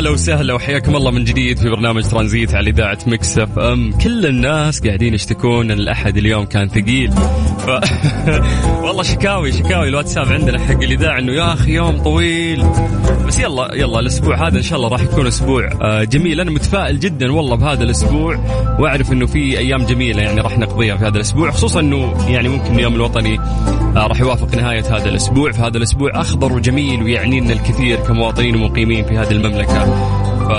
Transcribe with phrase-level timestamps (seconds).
[0.00, 3.92] هلا وسهلا وحياكم الله من جديد في برنامج ترانزيت على إذاعة Mix FM.
[3.92, 7.12] كل الناس قاعدين يشتكون إن الأحد اليوم كان ثقيل.
[7.12, 7.70] ف...
[8.84, 12.64] والله شكاوي شكاوي الواتساب عندنا حق الإذاعة إنه يا أخي يوم طويل.
[13.26, 16.40] بس يلا يلا الأسبوع هذا إن شاء الله راح يكون أسبوع آه، جميل.
[16.40, 18.36] أنا متفائل جدا والله بهذا الأسبوع
[18.78, 21.50] وأعرف إنه في أيام جميلة يعني راح نقضيها في هذا الأسبوع.
[21.50, 25.52] خصوصا إنه يعني ممكن اليوم الوطني آه، راح يوافق نهاية هذا الأسبوع.
[25.52, 29.89] فهذا الأسبوع أخضر وجميل ويعني لنا الكثير كمواطنين ومقيمين في هذه المملكة.
[30.48, 30.52] ف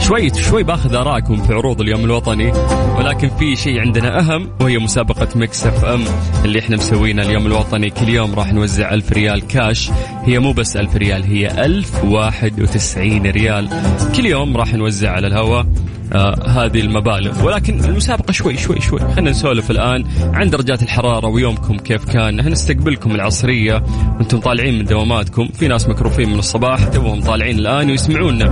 [0.00, 2.52] شوي شوي باخذ آرائكم في عروض اليوم الوطني
[2.98, 6.04] ولكن في شيء عندنا أهم وهي مسابقة Mix FM
[6.44, 7.90] اللي إحنا مسوينها اليوم الوطني.
[7.90, 9.90] كل يوم راح نوزع ألف ريال كاش.
[10.24, 13.68] هي مو بس ألف ريال هي ألف واحد وتسعين ريال.
[14.16, 15.66] كل يوم راح نوزع على الهواء.
[16.12, 17.44] آه هذه المبالغ.
[17.46, 19.00] ولكن المسابقة شوي شوي شوي.
[19.00, 22.40] خلينا نسولف الآن عن درجات الحرارة ويومكم كيف كان.
[22.40, 23.82] هنستقبلكم العصرية.
[24.16, 25.48] وأنتم طالعين من دواماتكم.
[25.48, 26.84] في ناس مكروفين من الصباح.
[26.84, 28.44] توهم طالعين الآن ويسمعونا.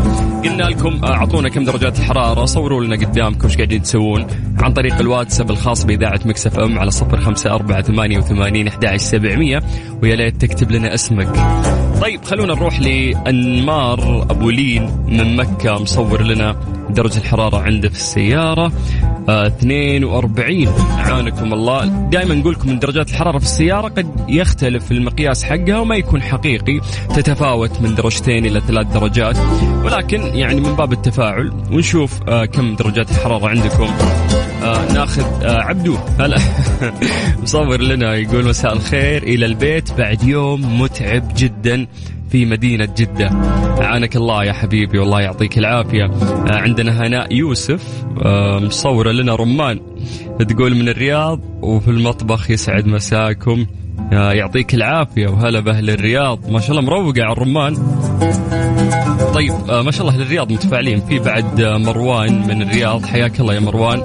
[0.44, 2.44] قلنا لكم آه، أعطونا كم درجات الحرارة.
[2.44, 4.26] صوروا لنا قدامكم إيش قاعدين تسوون.
[4.62, 9.62] عن طريق الواتساب الخاص بإذاعة مكسف أم على صفر خمسة أربعة ثمانية وثمانين أحد سبعمية
[10.02, 11.28] ويا ليت تكتب لنا اسمك.
[12.02, 16.56] طيب خلونا نروح لأنمار أبو لين من مكة مصور لنا
[16.90, 18.72] درجة الحرارة عنده في السيارة.
[19.28, 21.84] 42 عانكم الله.
[21.86, 26.80] دائما نقول لكم إن درجات الحرارة في السيارة قد يختلف المقياس حقها وما يكون حقيقي.
[27.14, 29.36] تتفاوت من درجتين إلى ثلاث درجات.
[29.84, 33.88] ولكن يعني من باب التفاعل ونشوف آه كم درجات الحرارة عندكم.
[34.62, 35.96] آه ناخذ آه عبدو.
[36.20, 36.38] هلا.
[37.42, 39.92] مصور لنا يقول مساء الخير إلى البيت.
[39.92, 41.86] بعد يوم متعب جدا.
[42.30, 43.30] في مدينة جدة.
[43.80, 46.04] عانك الله يا حبيبي والله يعطيك العافية.
[46.04, 49.80] آه عندنا هناء يوسف آه مصورة لنا رمان.
[50.48, 53.66] تقول من الرياض وفي المطبخ يسعد مساكم.
[54.12, 56.50] آه يعطيك العافية وهلا بأهل الرياض.
[56.50, 57.74] ما شاء الله مروقة على الرمان.
[59.34, 61.00] طيب ما شاء الله أهل الرياض متفاعلين.
[61.00, 63.06] في بعد مروان من الرياض.
[63.06, 64.02] حياك الله يا مروان.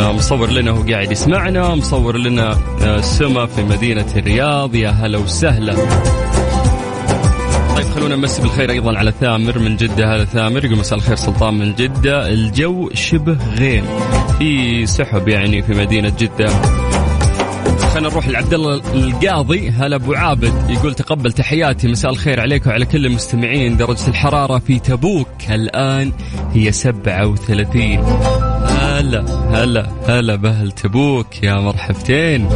[0.00, 1.74] مصور لنا هو قاعد يسمعنا.
[1.74, 2.56] مصور لنا
[3.00, 4.74] سما في مدينة الرياض.
[4.74, 5.74] يا هلا وسهلا.
[7.76, 11.54] طيب خلونا نمسي بالخير أيضا على ثامر من جدة هذا ثامر يقول مساء الخير سلطان
[11.54, 12.28] من جدة.
[12.28, 13.84] الجو شبه غيم
[14.38, 16.48] في سحب يعني في مدينة جدة.
[17.78, 20.70] خلينا نروح لعبد الله القاضي هلا أبو عابد.
[20.70, 23.76] يقول تقبل تحياتي مساء الخير عليك وعلى كل المستمعين.
[23.76, 26.12] درجة الحرارة في تبوك الآن
[26.54, 27.98] هي 37
[28.68, 32.48] هلا هلا هلا بأهل تبوك يا مرحبتين.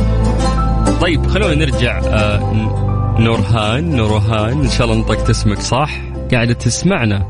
[1.01, 2.90] طيب خلونا نرجع آه
[3.21, 6.01] نورهان نورهان إن شاء الله نطقت اسمك صح.
[6.33, 7.27] قاعدة تسمعنا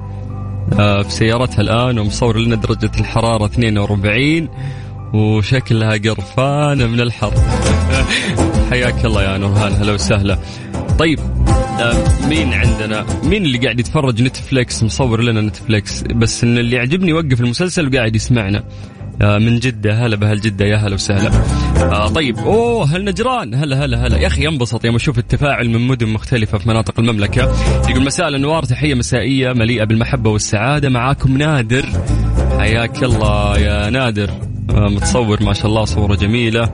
[0.78, 4.48] آه في سيارتها الآن ومصور لنا درجة الحرارة 42
[5.14, 7.32] وشكلها قرفانة من الحر.
[8.70, 10.38] حياك الله يا نورهان هلا وسهلا.
[10.98, 11.18] طيب
[11.80, 17.10] آه مين عندنا؟ مين اللي قاعد يتفرج نتفليكس؟ مصور لنا نتفليكس بس إن اللي يعجبني
[17.10, 18.64] يوقف المسلسل وقاعد يسمعنا.
[19.20, 20.06] من جدة.
[20.06, 20.64] هلا بهال جدة.
[20.64, 21.30] يا هلا وسهلا.
[21.76, 22.38] آه طيب.
[22.38, 23.54] أوه هل نجران.
[23.54, 24.18] هلا هلا هلا.
[24.18, 27.52] يا أخي ينبسط يوم أشوف التفاعل من مدن مختلفة في مناطق المملكة.
[27.88, 30.88] يقول مساء الانوار تحية مسائية مليئة بالمحبة والسعادة.
[30.88, 31.86] معاكم نادر.
[32.58, 34.30] حياك الله يا نادر.
[34.70, 36.70] آه متصور ما شاء الله صورة جميلة.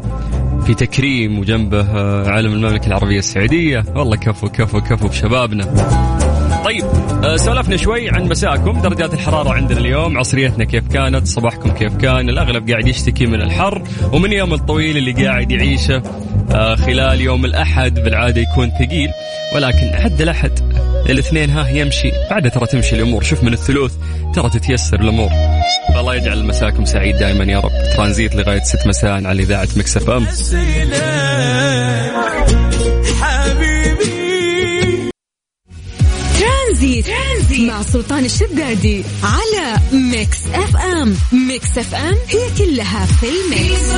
[0.67, 3.85] في تكريم وجنبه آه، علم المملكة العربية السعودية.
[3.95, 5.65] والله كفو كفو كفو بشبابنا.
[6.67, 6.85] طيب
[7.25, 8.81] آه، سولفنا شوي عن مساءكم.
[8.81, 13.83] درجات الحرارة عندنا اليوم عصريتنا كيف كانت صباحكم كيف كان الأغلب قاعد يشتكي من الحر
[14.13, 16.03] ومن يوم الطويل اللي قاعد يعيشه
[16.55, 19.11] آه، خلال يوم الأحد بالعادة يكون ثقيل.
[19.55, 20.53] ولكن حد الأحد
[21.11, 22.11] الاثنين ها يمشي.
[22.31, 23.23] بعدها ترى تمشي الأمور.
[23.23, 23.95] شوف من الثلوث
[24.35, 25.31] ترى تتيسر الأمور.
[25.95, 27.73] فالله يجعل مساكم سعيد دائما يا رب.
[27.97, 30.27] ترانزيت لغاية ست مساء على إذاعة Mix FM.
[36.77, 37.07] ترانزيت.
[37.07, 41.15] ترانزيت مع سلطان الشدادي على Mix FM.
[41.49, 43.97] Mix FM هي كلها في ال mix.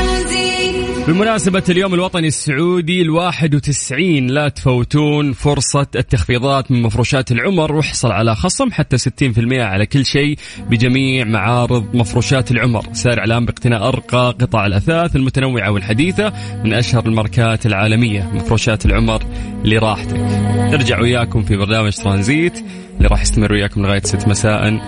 [1.08, 8.35] بمناسبة اليوم الوطني السعودي الواحد وتسعين لا تفوتون فرصة التخفيضات من مفروشات العمر واحصل على
[8.35, 10.38] خصم حتى 60% على كل شيء
[10.70, 12.85] بجميع معارض مفروشات العمر.
[12.93, 16.32] سارع الآن باقتناء أرقى قطع الأثاث المتنوعة والحديثة
[16.64, 18.31] من أشهر الماركات العالمية.
[18.35, 19.23] مفروشات العمر
[19.64, 20.19] لراحتك.
[20.56, 22.64] نرجع وياكم في برنامج ترانزيت.
[22.97, 24.79] اللي راح يستمر وياكم لغاية 6 مساء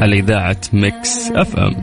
[0.00, 1.74] على إذاعة Mix FM.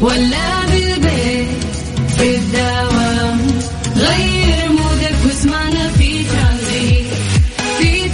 [0.00, 1.64] ولا بالبيت
[2.16, 3.38] في الدوام
[3.96, 6.24] غير mood ك واسمعنا في
[7.78, 8.08] في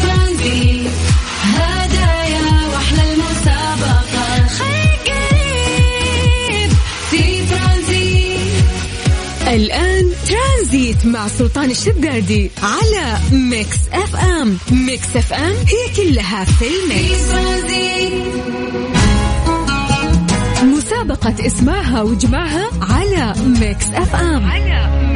[1.43, 4.47] هدايا وأحلى المسابقة.
[7.11, 7.51] في
[9.57, 9.90] الآن
[11.05, 14.59] مع سلطان الشدادي على Mix FM.
[14.71, 17.21] Mix FM هي كلها في ال mix.
[20.63, 24.45] مسابقة اسمعها واجمعها على Mix FM.
[24.45, 25.10] على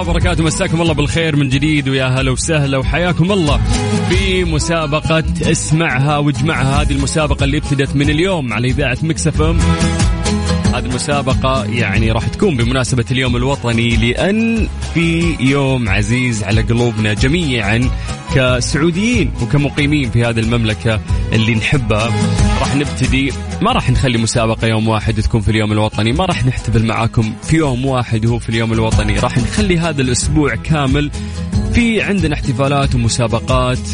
[0.00, 0.44] الله وبركاته.
[0.44, 3.60] مساكم الله بالخير من جديد ويا هلا وسهلا وحياكم الله
[4.08, 6.82] في مسابقة اسمعها واجمعها.
[6.82, 9.58] هذه المسابقة اللي ابتدت من اليوم على إذاعة مكسفم
[10.80, 17.90] هذه المسابقة يعني راح تكون بمناسبة اليوم الوطني لأن في يوم عزيز على قلوبنا جميعا
[18.34, 21.00] كسعوديين وكمقيمين في هذه المملكة
[21.32, 22.12] اللي نحبها.
[22.60, 23.32] راح نبتدي
[23.62, 27.56] ما راح نخلي مسابقة يوم واحد تكون في اليوم الوطني ما راح نحتفل معاكم في
[27.56, 29.18] يوم واحد وهو في اليوم الوطني.
[29.18, 31.10] راح نخلي هذا الأسبوع كامل
[31.72, 33.88] في عندنا احتفالات ومسابقات.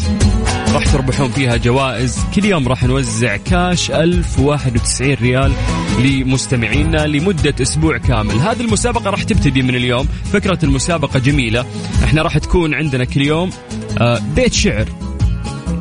[0.73, 2.19] راح تربحون فيها جوائز.
[2.35, 5.53] كل يوم راح نوزع كاش 1091 ريال
[5.99, 8.35] لمستمعينا لمدة أسبوع كامل.
[8.35, 10.07] هذه المسابقة راح تبتدي من اليوم.
[10.33, 11.65] فكرة المسابقة جميلة.
[12.03, 13.49] إحنا راح تكون عندنا كل يوم
[13.97, 14.85] آه، بيت شعر.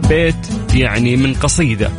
[0.08, 1.90] بيت يعني من قصيدة.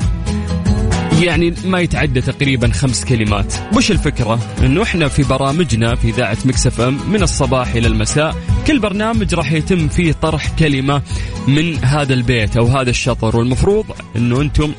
[1.21, 3.53] يعني ما يتعدى تقريبا خمس كلمات.
[3.75, 8.35] وش الفكرة؟ إنه إحنا في برامجنا في إذاعة مكسف إم من الصباح إلى المساء
[8.67, 11.01] كل برنامج راح يتم فيه طرح كلمة
[11.47, 13.37] من هذا البيت أو هذا الشطر.
[13.37, 13.85] والمفروض
[14.15, 14.71] إنه أنتم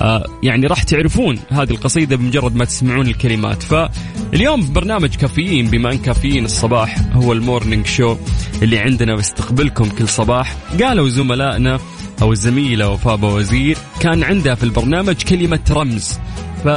[0.00, 3.62] آه يعني راح تعرفون هذه القصيدة بمجرد ما تسمعون الكلمات.
[3.62, 8.16] فاليوم في برنامج كافيين بما إن كافيين الصباح هو المورنينج شو
[8.62, 10.56] اللي عندنا بيستقبلكم كل صباح.
[10.82, 11.78] قالوا زملائنا
[12.24, 16.18] أو الزميلة وفاء وزير كان عندها في البرنامج كلمة رمز.
[16.64, 16.68] ف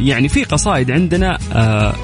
[0.00, 1.94] يعني في قصائد عندنا آه،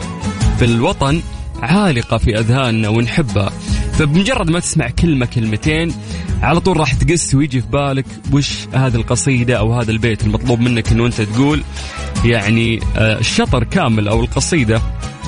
[0.59, 1.21] في الوطن
[1.63, 3.53] عالقة في أذهاننا ونحبها.
[3.93, 5.95] فبمجرد ما تسمع كلمة كلمتين
[6.43, 10.93] على طول راح تقس ويجي في بالك وش هذه القصيدة أو هذا البيت المطلوب منك
[10.93, 11.63] أنه أنت تقول.
[12.25, 14.81] يعني آه، الشطر كامل أو القصيدة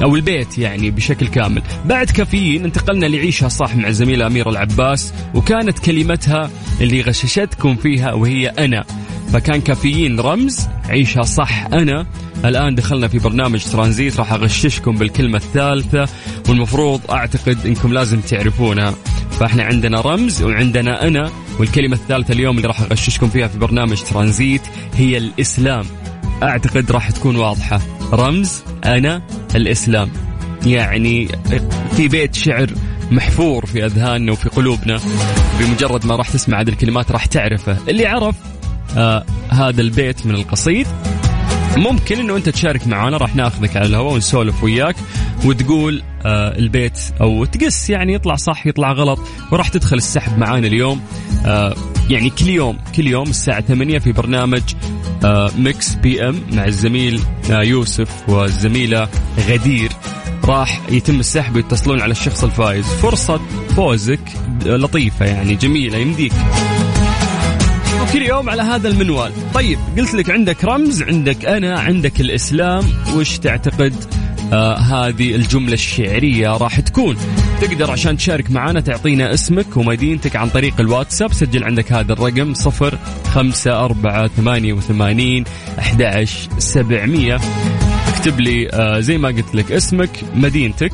[0.02, 1.62] أو البيت يعني بشكل كامل.
[1.84, 6.50] بعد كافيين انتقلنا لعيشها صح مع الزميله أميرة العباس وكانت كلمتها
[6.80, 8.84] اللي غششتكم فيها وهي أنا.
[9.32, 12.06] فكان كافيين رمز عيشها صح أنا.
[12.44, 16.08] الآن دخلنا في برنامج ترانزيت راح أغششكم بالكلمة الثالثة
[16.48, 18.94] والمفروض أعتقد إنكم لازم تعرفونها.
[19.40, 24.62] فإحنا عندنا رمز وعندنا أنا والكلمة الثالثة اليوم اللي راح أغششكم فيها في برنامج ترانزيت
[24.94, 25.84] هي الإسلام.
[26.42, 27.95] أعتقد راح تكون واضحة.
[28.12, 29.22] رمز أنا
[29.54, 30.10] الإسلام.
[30.66, 31.28] يعني
[31.96, 32.70] في بيت شعر
[33.10, 35.00] محفور في أذهاننا وفي قلوبنا
[35.60, 37.78] بمجرد ما راح تسمع هذه الكلمات راح تعرفه.
[37.88, 38.34] اللي عرف
[38.96, 40.86] آه هذا البيت من القصيد
[41.76, 44.96] ممكن إنه أنت تشارك معنا راح ناخذك على الهواء ونسولف وياك.
[45.44, 49.18] وتقول آه البيت أو ت guess يعني يطلع صح يطلع غلط
[49.52, 51.00] وراح تدخل السحب معانا اليوم.
[51.46, 51.74] آه
[52.10, 54.62] يعني كل يوم كل يوم الساعة 8 في برنامج
[55.58, 59.08] Mix PM مع الزميل آه يوسف والزميلة
[59.48, 59.92] غدير.
[60.44, 63.40] راح يتم السحب ويتصلون على الشخص الفايز فرصة
[63.76, 64.20] فوزك
[64.64, 66.32] لطيفة يعني جميلة يمديك.
[68.02, 69.32] وكل يوم على هذا المنوال.
[69.54, 72.84] طيب قلت لك عندك رمز عندك أنا عندك الإسلام.
[73.16, 73.94] وش تعتقد؟
[74.52, 77.16] آه هذه الجملة الشعرية راح تكون.
[77.60, 81.32] تقدر عشان تشارك معنا تعطينا اسمك ومدينتك عن طريق الواتساب.
[81.32, 85.44] سجل عندك هذا الرقم صفر خمسة أربعة ثمانية وثمانين
[85.78, 86.26] أحد
[86.58, 87.40] سبعمية.
[88.08, 90.92] اكتب لي آه زي ما قلت لك اسمك مدينتك.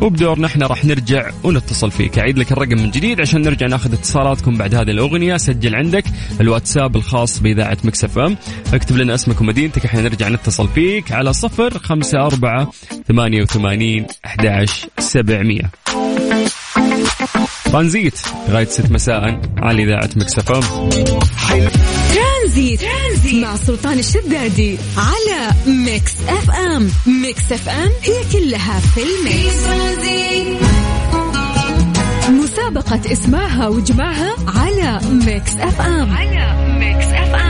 [0.00, 2.18] وبدورنا إحنا راح نرجع ونتصل فيك.
[2.18, 5.36] أعيد لك الرقم من جديد عشان نرجع ناخذ اتصالاتكم بعد هذه الأغنية.
[5.36, 6.04] سجل عندك
[6.40, 8.36] الواتساب الخاص بإذاعة Mix FM.
[8.74, 12.70] اكتب لنا اسمك ومدينتك إحنا نرجع نتصل فيك على صفر خمسة أربعة
[13.08, 15.70] ثمانية وثمانين أحد سبعمية.
[17.64, 20.90] ترانزيت لغاية ست مساء على إذاعة Mix FM.
[22.50, 22.80] ترانزيت.
[22.80, 23.34] ترانزيت.
[23.44, 26.90] مع سلطان الشدادي على Mix FM.
[27.06, 29.54] Mix FM هي كلها في ال mix.
[32.30, 36.10] مسابقة اسمعها واجمعها على Mix FM.
[36.12, 37.49] على Mix FM.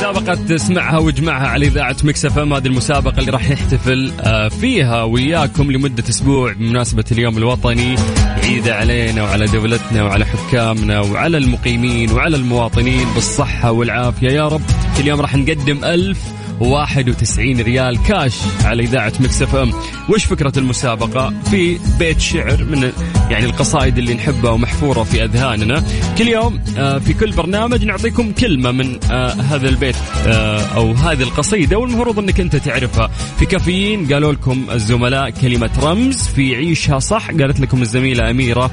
[0.00, 5.72] مسابقة اسمعها واجمعها على إذاعة Mix FM هذه المسابقة اللي راح نحتفل آه، فيها وياكم
[5.72, 7.96] لمدة أسبوع بمناسبة اليوم الوطني.
[8.44, 14.28] عيد علينا وعلى دولتنا وعلى حكامنا وعلى المقيمين وعلى المواطنين بالصحة والعافية.
[14.28, 14.62] يا رب
[15.00, 16.18] اليوم راح نقدم ألف
[16.60, 19.72] 91 ريال كاش على إذاعة Mix FM
[20.08, 22.92] وش فكرة المسابقة؟ في بيت شعر من
[23.30, 25.84] يعني القصائد اللي نحبها ومحفورة في أذهاننا.
[26.18, 31.22] كل يوم آه، في كل برنامج نعطيكم كلمة من آه، هذا البيت آه، أو هذه
[31.22, 31.78] القصيدة.
[31.78, 33.10] والمفروض أنك أنت تعرفها.
[33.38, 38.70] في كافيين قالوا لكم الزملاء كلمة رمز في عيشها صح قالت لكم الزميلة أميرة.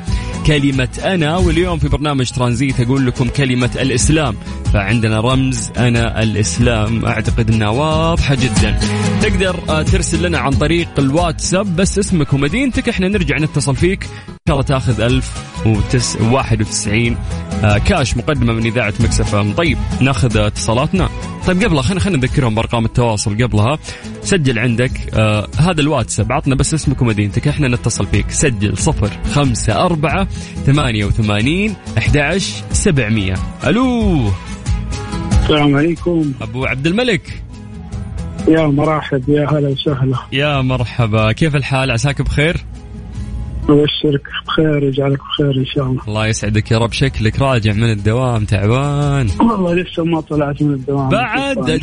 [0.48, 4.36] كلمة أنا واليوم في برنامج ترانزيت أقول لكم كلمة الإسلام.
[4.74, 8.80] فعندنا رمز أنا الإسلام أعتقد أنها واضحة جدا.
[9.22, 14.08] تقدر آه، ترسل لنا عن طريق الواتساب بس اسمك ومدينتك إحنا نرجع نتصل فيك.
[14.48, 17.18] شاء الله تاخذ 1091
[17.64, 21.10] آه، كاش مقدمة من إذاعة مكسف طيب ناخذ اتصالاتنا.
[21.48, 23.78] طيب قبلها خلينا خلينا نذكرهم بأرقام التواصل قبلها.
[24.22, 28.32] سجل عندك آه هذا الواتساب عطنا بس اسمك ومدينتك إحنا نتصل فيك.
[28.32, 30.28] سجل صفر خمسة أربعة
[30.66, 32.38] ثمانية وثمانين أحد
[32.72, 33.34] سبعمية.
[33.68, 34.22] ألو.
[35.42, 36.34] السلام عليكم.
[36.42, 37.44] أبو عبد الملك.
[38.48, 40.18] يا مرحب يا هلا وسهلا.
[40.32, 41.32] يا مرحبا.
[41.32, 42.66] كيف الحال؟ عساك بخير؟
[43.70, 46.02] أبشرك بخير يجعلك بخير إن شاء الله.
[46.08, 46.94] الله يسعدك يا رب.
[46.94, 49.28] شكلك راجع من الدوام تعبان.
[49.40, 51.10] والله لسه ما طلعت من الدوام.
[51.10, 51.70] بعد.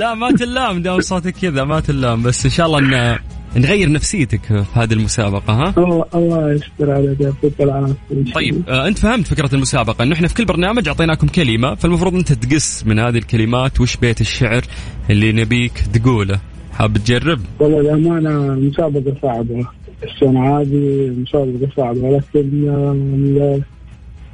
[0.00, 0.82] لا ما تلام.
[0.82, 2.22] دام صوتك كذا ما تلام.
[2.22, 3.18] بس إن شاء الله ان
[3.56, 9.26] نغير نفسيتك في هذه المسابقة ها؟ الله الله يستر عليك العافية طيب آه أنت فهمت
[9.26, 10.02] فكرة المسابقة.
[10.02, 14.20] انه إحنا في كل برنامج أعطيناكم كلمة فالمفروض أنت تقص من هذه الكلمات وش بيت
[14.20, 14.62] الشعر
[15.10, 16.40] اللي نبيك تقوله.
[16.72, 19.66] حاب تجرب؟ والله الأمانة المسابقة صعبة.
[20.04, 23.62] السنة هذه مسابقة صعبة لكن ال-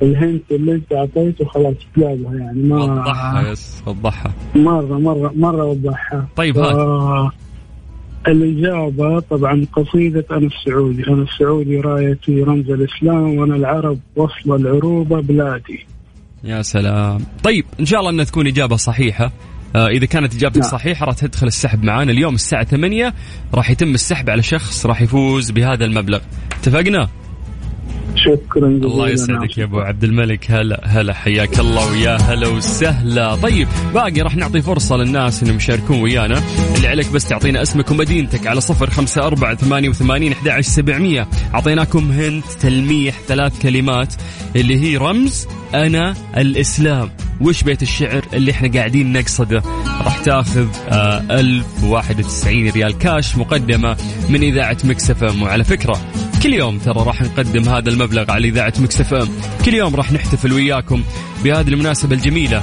[0.03, 3.51] الهنت اللي أنت أعطيته خلاص جابها يعني ما وضحها.
[3.51, 4.33] يس وضحها.
[4.57, 6.29] مرة مرة مرة وضحها.
[6.37, 6.75] طيب هات.
[6.75, 7.31] آه
[8.29, 15.87] الإجابة طبعا قصيدة أنا السعودي أنا السعودي رايتي رمز الإسلام وأنا العرب وصل العروبة بلادي.
[16.45, 17.19] يا سلام.
[17.45, 19.25] طيب إن شاء الله إنها تكون إجابة صحيحة.
[19.25, 19.31] آه
[19.77, 20.71] إذا كانت إجابتك نعم.
[20.71, 22.13] صحيحة راح تدخل السحب معانا.
[22.13, 23.15] اليوم الساعة 8
[23.55, 26.21] راح يتم السحب على شخص راح يفوز بهذا المبلغ.
[26.53, 27.09] اتفقنا؟
[28.15, 28.87] شكرا جزيلا.
[28.87, 30.51] الله يسعدك يا أبو عبد الملك.
[30.51, 33.35] هلا هلا حياك الله ويا هلا وسهلا.
[33.35, 36.43] طيب باقي راح نعطي فرصة للناس إنهم يشاركون ويانا.
[36.77, 41.29] اللي عليك بس تعطينا اسمك ومدينتك على صفر خمسة أربعة ثمانية وثمانين أحد عشر سبعمية.
[41.55, 44.15] أعطيناكم hint تلميح ثلاث كلمات
[44.57, 47.11] اللي هي رمز أنا الإسلام.
[47.41, 49.63] وش بيت الشعر اللي إحنا قاعدين نقصده؟
[50.05, 53.97] راح تاخذ آه 1091 ريال كاش مقدمة
[54.29, 55.43] من إذاعة Mix FM.
[55.43, 56.01] وعلى فكرة
[56.43, 59.29] كل يوم ترى راح نقدم هذا المبلغ على إذاعة Mix FM.
[59.65, 61.03] كل يوم راح نحتفل وياكم
[61.45, 62.61] بهذه المناسبة الجميلة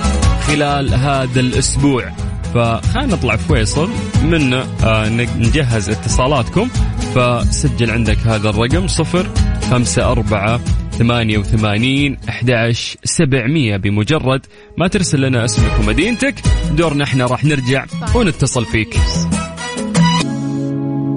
[0.47, 2.11] خلال هذا الأسبوع.
[2.53, 3.89] فخلينا نطلع فيصل
[4.23, 6.67] من آه نجهز اتصالاتكم.
[7.15, 9.27] فسجل عندك هذا الرقم صفر
[9.71, 10.59] خمسة أربعة
[10.97, 14.45] ثمانية وثمانين أحداش سبعمية بمجرد
[14.77, 16.35] ما ترسل لنا اسمك ومدينتك.
[16.71, 17.85] دورنا إحنا راح نرجع
[18.15, 18.93] ونتصل فيك.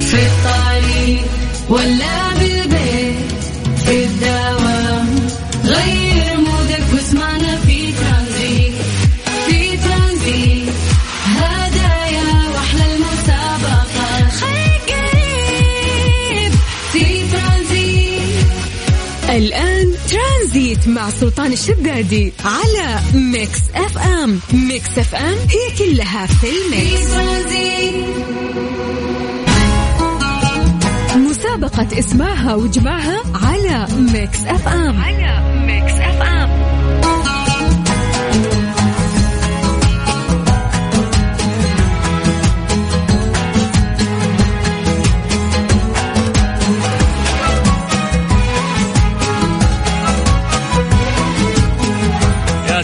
[0.01, 1.25] في الطريق
[1.69, 2.28] ولا
[20.89, 24.41] مع سلطان الشدادي على Mix FM.
[24.53, 27.09] Mix FM هي كلها في ال mix.
[31.17, 35.01] مسابقة اسمعها واجمعها على Mix FM.
[35.01, 36.38] على Mix FM.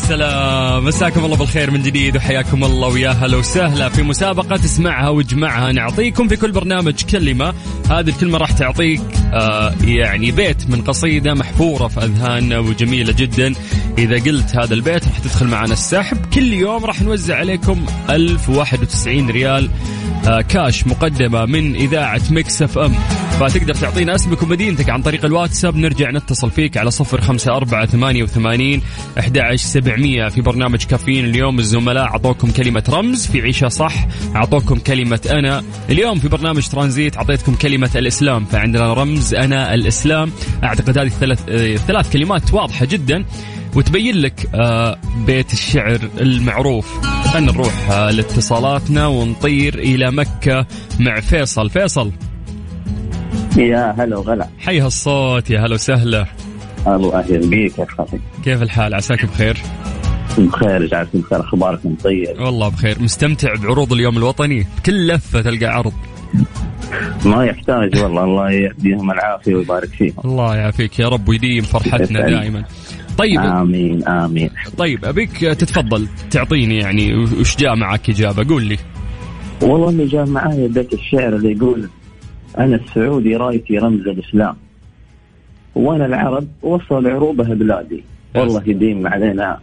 [0.08, 5.72] سلام مساكم الله بالخير من جديد وحياكم الله ويا هلا وسهلا في مسابقة اسمعها واجمعها
[5.72, 7.54] نعطيكم في كل برنامج كلمة.
[7.90, 9.00] هذه الكلمة راح تعطيك
[9.32, 13.52] آه يعني بيت من قصيدة محفورة في أذهاننا وجميلة جدا.
[13.98, 16.26] إذا قلت هذا البيت راح تدخل معنا السحب.
[16.34, 19.70] كل يوم راح نوزع عليكم 1091 ريال.
[20.24, 22.92] كاش مقدمة من إذاعة Mix FM
[23.40, 25.76] فتقدر تعطينا اسمك ومدينتك عن طريق الواتساب.
[25.76, 28.82] نرجع نتصل فيك على صفر خمسة أربعة ثمانية وثمانين
[29.18, 31.24] أحد سبعمية في برنامج كافيين.
[31.24, 35.64] اليوم الزملاء أعطوكم كلمة رمز في عيشها صح أعطوكم كلمة أنا.
[35.90, 40.32] اليوم في برنامج ترانزيت أعطيتكم كلمة الإسلام فعندنا رمز أنا الإسلام.
[40.64, 43.24] أعتقد هذه الثلاث آه، ثلاث كلمات واضحة جدا.
[43.76, 47.00] وتبين لك آه، بيت الشعر المعروف.
[47.28, 50.66] خلينا نروح آه، لاتصالاتنا ونطير إلى مكة
[51.00, 51.70] مع فيصل.
[51.70, 52.12] فيصل.
[53.56, 54.48] يا هلا وغلا.
[54.58, 56.26] حي هالصوت يا هلا وسهلا.
[56.86, 59.56] الله أهلا بيك يا أخي كيف الحال؟ عساك بخير؟
[60.38, 61.40] بخير جعلكم بخير.
[61.40, 63.02] اخباركم طيب والله بخير.
[63.02, 65.92] مستمتع بعروض اليوم الوطني؟ بكل لفة تلقى عرض.
[67.24, 68.24] ما يحتاج والله.
[68.24, 70.14] الله يديهم العافية ويبارك فيهم.
[70.24, 72.20] الله يعافيك يا رب ويديم فرحتنا.
[72.20, 72.64] دائما.
[73.18, 73.40] طيب.
[73.40, 74.50] آمين آمين.
[74.78, 78.78] طيب أبيك تتفضل تعطيني يعني وش جاء معك إجابة؟ قول لي.
[79.62, 81.88] والله اللي جاء معايا بيت الشعر اللي يقول
[82.58, 84.56] أنا السعودي رايتي رمز الإسلام.
[85.74, 88.04] وأنا العرب وصل عروبها بلادي.
[88.34, 89.58] والله يديم علينا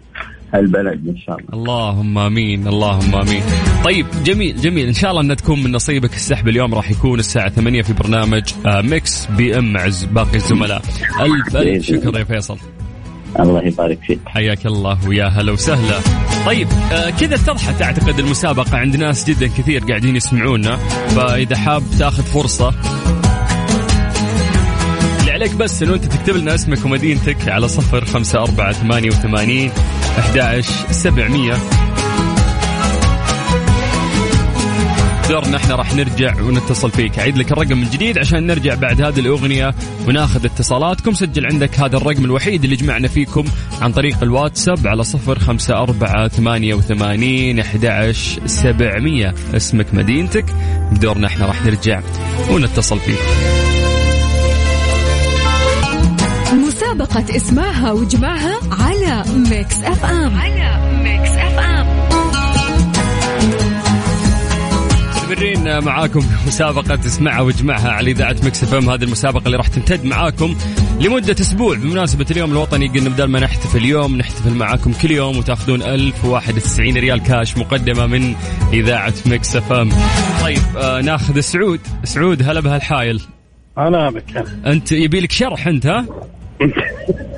[0.56, 1.54] البلد إن شاء الله.
[1.54, 3.44] اللهم آمين اللهم آمين.
[3.86, 4.88] طيب جميل جميل.
[4.88, 8.44] إن شاء الله أن تكون من نصيبك السحب اليوم راح يكون الساعة 8 في برنامج
[8.66, 10.82] آه، Mix FM مع باقي الزملاء.
[11.22, 12.58] ألف ألف شكر يا فيصل.
[13.40, 14.20] الله يبارك فيك.
[14.26, 16.00] حياك الله ويا هلا وسهلا.
[16.46, 20.76] طيب آه كذا اتضحت أعتقد المسابقة عند ناس جدا كثير قاعدين يسمعونا
[21.16, 22.74] فإذا حاب تاخذ فرصة.
[25.20, 29.72] اللي عليك بس إنه أنت تكتب لنا اسمك ومدينتك على صفر خمسة أربعة ثمانية وثمانين
[30.20, 30.62] أحد
[30.92, 31.54] سبعمية.
[35.32, 37.20] دورنا إحنا راح نرجع ونتصل فيك.
[37.20, 39.76] اعيد لك الرقم من جديد عشان نرجع بعد هذه الأغنية
[40.08, 41.14] وناخذ اتصالاتكم.
[41.14, 43.46] سجل عندك هذا الرقم الوحيد اللي جمعنا فيكم
[43.82, 48.14] عن طريق الواتساب على صفر خمسة أربعة ثمانية وثمانين أحد
[48.46, 49.34] سبعمية.
[49.56, 50.46] اسمك مدينتك.
[50.92, 52.02] بدورنا إحنا راح نرجع
[52.52, 53.20] ونتصل فيك.
[56.68, 60.38] مسابقة اسمعها وجمعها على Mix FM.
[60.38, 61.71] على Mix FM.
[65.42, 68.90] مستمرين معاكم في مسابقة اسمعها واجمعها على إذاعة Mix FM.
[68.90, 70.56] هذه المسابقة اللي راح تمتد معاكم
[71.00, 71.76] لمدة أسبوع.
[71.76, 77.24] بمناسبة اليوم الوطني قلنا بدل ما نحتفل اليوم نحتفل معاكم كل يوم وتأخذون 1091 ريال
[77.24, 78.36] كاش مقدمة من
[78.74, 79.90] إذاعة Mix FM.
[80.42, 81.80] طيب آه ناخذ سعود.
[82.04, 83.22] سعود هلا بهالحايل.
[83.78, 84.44] أنا بك.
[84.66, 86.06] أنت يبي لك شرح أنت ها؟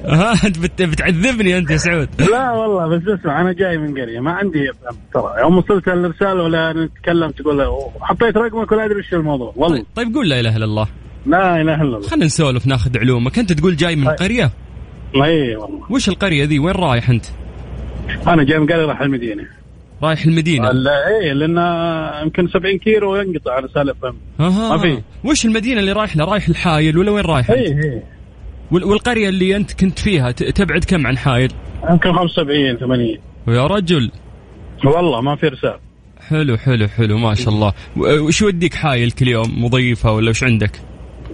[0.05, 2.09] ها بت- بتعذبني أنت يا سعود.
[2.31, 4.71] لا والله بس اسمع أنا جاي من قرية ما عندي
[5.13, 5.33] ترى.
[5.41, 7.67] يوم وصلت الإرسال ولا نتكلم تقول
[8.01, 9.53] حطيت رقمك ولا أدري إيش الموضوع.
[9.55, 9.77] والله.
[9.77, 10.87] طيب, طيب قول لا إله إلا الله.
[11.25, 12.07] لا إله إلا الله.
[12.07, 13.39] خلينا نسولف ناخذ علومك.
[13.39, 14.15] أنت تقول جاي من طيب.
[14.15, 14.51] قرية؟
[15.15, 15.81] إي والله.
[15.91, 17.25] وش القرية ذي؟ وين رايح أنت؟
[18.27, 19.43] أنا جاي من قرية راح المدينة.
[20.03, 20.71] رايح المدينة.
[20.71, 21.57] لا إيه لأن
[22.23, 24.69] يمكن 70 كيلو وينقطع على سالف فم أها.
[24.69, 25.01] ما في.
[25.23, 28.01] وش المدينة اللي رايح لها؟ رايح الحايل ولا وين رايح؟ إي إي.
[28.73, 31.51] وال- والقرية اللي أنت كنت فيها تبعد كم عن حايل؟
[31.89, 34.11] يمكن 75 80 ويا رجل.
[34.85, 35.77] والله ما في ارسال
[36.29, 37.73] حلو حلو حلو ما شاء الله.
[37.97, 40.71] و- وش يوديك حايل كل يوم؟ مضيفة ولا وش عندك؟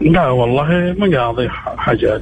[0.01, 2.21] لا والله مقاضي حاجات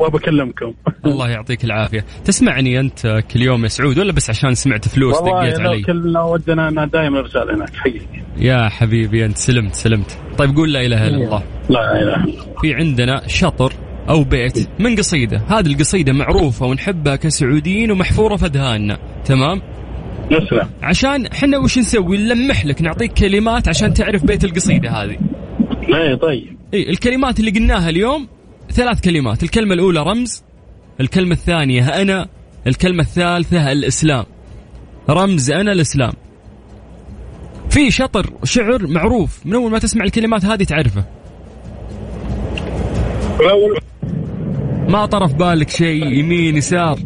[0.00, 0.74] وبكلمكم.
[1.06, 2.04] الله يعطيك العافية.
[2.24, 6.22] تسمعني أنت كل يوم يا سعود ولا بس عشان سمعت فلوس والله دقيت علي؟ كلنا
[6.22, 8.22] ودنا أنا دائما ارسال هناك حقيقي.
[8.36, 10.18] يا حبيبي أنت سلمت سلمت.
[10.38, 11.42] طيب قول لا إله إلا الله.
[11.70, 12.60] لا إله إلا الله.
[12.60, 13.72] في عندنا شطر.
[14.08, 15.36] أو بيت من قصيدة.
[15.48, 19.62] هذه القصيدة معروفة ونحبها كسعوديين ومحفورة في أذهاننا تمام؟
[20.30, 25.18] يسلم عشان إحنا وش نسوي؟ نلمح لك نعطيك كلمات عشان تعرف بيت القصيدة هذه.
[25.94, 26.56] اي طيب.
[26.74, 28.28] اي الكلمات اللي قلناها اليوم
[28.70, 29.42] ثلاث كلمات.
[29.42, 30.42] الكلمة الأولى رمز
[31.00, 32.28] الكلمة الثانية أنا
[32.66, 34.24] الكلمة الثالثة الإسلام.
[35.10, 36.12] رمز أنا الإسلام.
[37.70, 39.46] في شطر شعر معروف.
[39.46, 41.04] من أول ما تسمع الكلمات هذه تعرفه.
[44.88, 46.98] ما طرف بالك شيء يمين يسار؟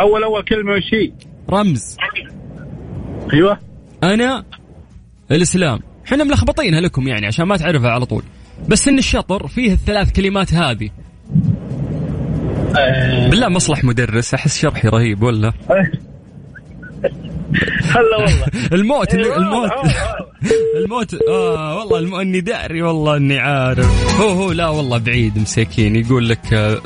[0.00, 1.12] أول أول كلمة وش هي؟
[1.50, 1.96] رمز.
[3.32, 3.58] أيوه.
[4.02, 4.44] أنا
[5.30, 5.80] الإسلام.
[6.06, 8.22] إحنا ملخبطينها لكم يعني عشان ما تعرفها على طول.
[8.68, 10.90] بس إن الشطر فيه الثلاث كلمات هذه.
[13.30, 15.52] بالله مصلح مدرس أحس شرحي رهيب ولا؟
[17.94, 18.46] هلا والله.
[18.80, 19.36] الموت إيه،
[20.76, 21.78] الموت آه، آه.
[21.78, 22.14] والله الم...
[22.14, 24.20] أني داري والله أني عارف.
[24.20, 25.96] هو هو لا والله بعيد مساكين.
[25.96, 26.80] يقول لك آه،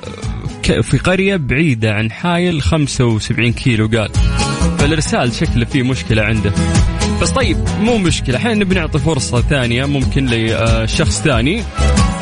[0.62, 4.10] في قرية بعيدة عن حايل 75 كيلو قال.
[4.78, 6.52] فالإرسال شكله فيه مشكلة عنده.
[7.22, 8.36] بس طيب مو مشكلة.
[8.36, 11.62] إحنا نبي نعطي فرصة ثانية ممكن لشخص ثاني.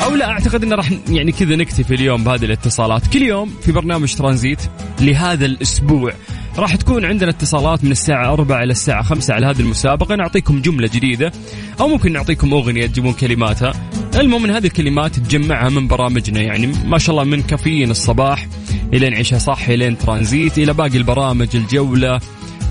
[0.03, 3.07] أو لا أعتقد إنه راح يعني كذا نكتفي اليوم بهذه الاتصالات.
[3.07, 4.59] كل يوم في برنامج ترانزيت
[5.01, 6.13] لهذا الأسبوع.
[6.57, 10.15] راح تكون عندنا اتصالات من الساعة 4 إلى الساعة 5 على هذه المسابقة.
[10.15, 11.31] نعطيكم جملة جديدة
[11.79, 13.73] أو ممكن نعطيكم أغنية تجيبون كلماتها.
[14.15, 18.47] المهم هذه الكلمات تجمعها من برامجنا يعني ما شاء الله من كافيين الصباح
[18.93, 22.19] إلى نعيشها صح إلى ترانزيت إلى باقي البرامج الجولة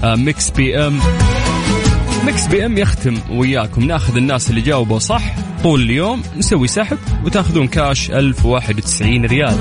[0.05, 0.99] Mix FM
[2.27, 3.85] Mix FM يختم وياكم.
[3.85, 9.57] ناخذ الناس اللي جاوبوا صح طول اليوم نسوي سحب وتاخذون كاش 1091 ريال.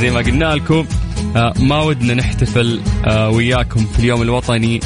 [0.00, 0.86] زي ما قلنا لكم
[1.58, 4.80] ما ودنا نحتفل آه، وياكم في اليوم الوطني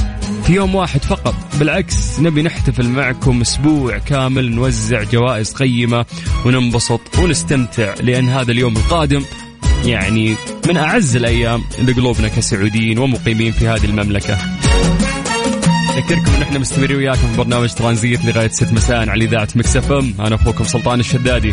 [0.47, 1.35] في يوم واحد فقط.
[1.59, 6.07] بالعكس نبي نحتفل معكم أسبوع كامل نوزع جوائز قيمة
[6.47, 9.25] وننبسط ونستمتع لأن هذا اليوم القادم
[9.85, 10.35] يعني
[10.69, 14.39] من أعز الأيام لقلوبنا كسعوديين ومقيمين في هذه المملكة.
[15.99, 20.15] أذكركم أن إحنا مستمرين وياكم في برنامج ترانزيت لغاية 6 مساء على إذاعة Mix FM.
[20.21, 21.53] أنا أخوكم سلطان الشدادي.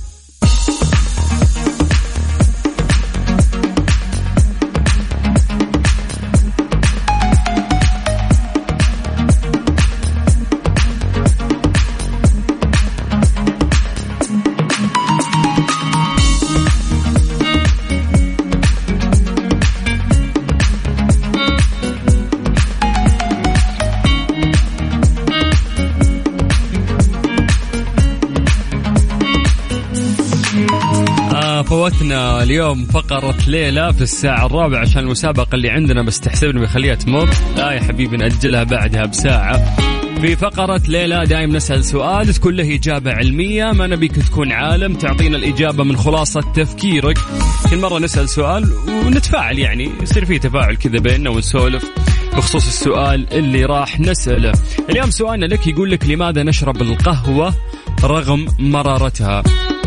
[31.61, 37.29] فوتنا اليوم فقرة ليلى في الساعة الرابعة عشان المسابقة اللي عندنا بس تحسبني بخليها تمر
[37.57, 39.75] لا يا حبيبي نأجلها بعدها بساعة.
[40.21, 45.37] في فقرة ليلى دايم نسأل سؤال تكون له إجابة علمية ما نبيك تكون عالم تعطينا
[45.37, 47.17] الإجابة من خلاصة تفكيرك.
[47.69, 48.73] كل مرة نسأل سؤال
[49.05, 51.85] ونتفاعل يعني يصير في تفاعل كذا بيننا ونسولف
[52.37, 54.51] بخصوص السؤال اللي راح نسأله.
[54.89, 57.53] اليوم سؤالنا لك يقول لك لماذا نشرب القهوة
[58.03, 59.43] رغم مرارتها؟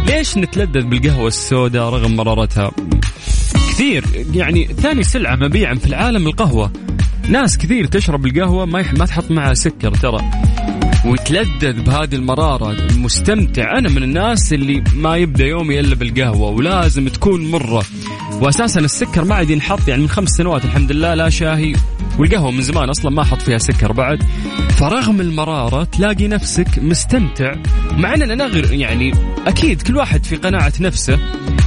[0.06, 2.70] ليش نتلذذ بالقهوة السوداء رغم مرارتها؟
[3.54, 6.72] كثير يعني ثاني سلعة مبيعا في العالم القهوة.
[7.28, 10.30] ناس كثير تشرب القهوة ما ما تحط معها سكر ترى.
[11.06, 17.50] وتلذذ بهذه المرارة مستمتع أنا من الناس اللي ما يبدأ يومي إلا بالقهوة ولازم تكون
[17.50, 17.84] مرة.
[18.40, 21.74] وأساسا السكر ما عاد ينحط يعني من خمس سنوات الحمد لله لا شاهي.
[22.18, 24.22] والقهوة من زمان أصلا ما أحط فيها سكر بعد.
[24.70, 27.54] فرغم المرارة تلاقي نفسك مستمتع
[27.92, 29.12] مع أننا نغر يعني
[29.46, 31.18] أكيد كل واحد في قناعة نفسه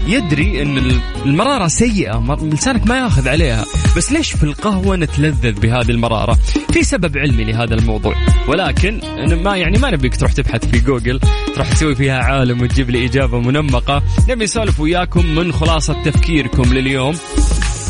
[0.07, 3.65] يدري أن المرارة سيئة لسانك ما ياخذ عليها.
[3.97, 6.37] بس ليش في القهوة نتلذذ بهذه المرارة؟
[6.73, 8.15] في سبب علمي لهذا الموضوع.
[8.47, 9.01] ولكن
[9.43, 11.19] ما يعني ما نبيك تروح تبحث في جوجل
[11.55, 14.03] تروح تسوي فيها عالم وتجيب لي إجابة منمقة.
[14.29, 17.15] نبي نسولف وياكم من خلاصة تفكيركم لليوم.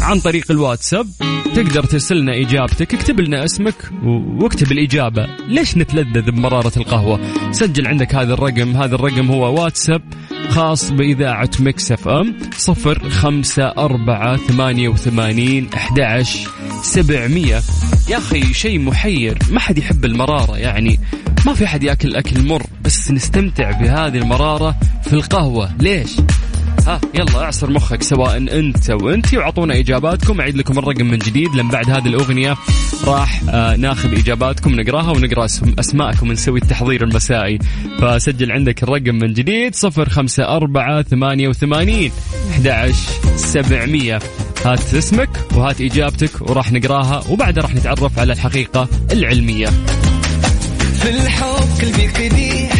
[0.01, 1.07] عن طريق الواتساب.
[1.55, 3.75] تقدر ترسل لنا إجابتك اكتب لنا اسمك
[4.41, 5.27] واكتب الإجابة.
[5.47, 7.19] ليش نتلذذ بمرارة القهوة؟
[7.51, 8.77] سجل عندك هذا الرقم.
[8.77, 10.01] هذا الرقم هو واتساب
[10.49, 16.23] خاص بإذاعة Mix FM صفر خمسة أربعة ثمانية وثمانين أحد
[16.83, 17.61] سبعمية.
[18.09, 19.37] يا أخي شيء محير.
[19.51, 20.99] ما حد يحب المرارة يعني.
[21.45, 25.69] ما في أحد يأكل أكل مر بس نستمتع بهذه المرارة في القهوة.
[25.79, 26.11] ليش؟
[26.87, 30.41] ها يلا اعصر مخك سواء انت وانت واعطونا إجاباتكم.
[30.41, 32.55] أعيد لكم الرقم من جديد لأن بعد هذه الأغنية
[33.03, 37.59] راح آه ناخذ إجاباتكم نقراها ونقرأ اسم أسماءكم ونسوي التحضير المسائي.
[38.01, 42.11] فسجل عندك الرقم من جديد صفر خمسة أربعة ثمانية وثمانين
[42.51, 42.93] أحد
[43.35, 44.19] سبعمية.
[44.65, 49.67] هات اسمك وهات إجابتك وراح نقراها وبعدها راح نتعرف على الحقيقة العلمية.
[51.01, 52.76] في الحب قلبي نجيش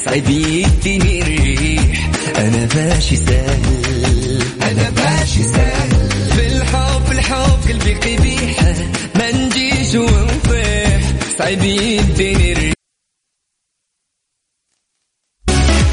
[0.00, 2.10] ونطيح صعب يديني الريح.
[2.38, 4.42] أنا ماشي سهل.
[4.62, 6.10] أنا ماشي سهل.
[6.34, 8.62] في الحب الحب قلبي قبيح
[9.14, 11.00] ما نجيش ونطيح
[11.38, 12.74] صعب يديني الريح.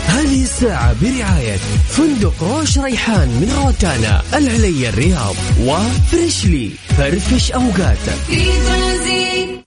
[0.07, 1.57] هذه الساعة برعاية
[1.89, 8.17] فندق روش ريحان من روتانا العلي الرياض وفريشلي فرفش أوقاتك.
[8.27, 9.66] في ترانزيت